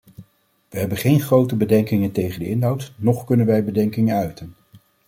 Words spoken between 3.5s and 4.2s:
bedenkingen